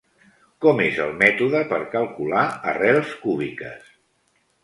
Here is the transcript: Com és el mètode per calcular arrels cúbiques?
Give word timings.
Com 0.65 0.79
és 0.85 0.95
el 1.07 1.11
mètode 1.19 1.61
per 1.73 1.79
calcular 1.91 2.47
arrels 2.73 3.13
cúbiques? 3.27 3.93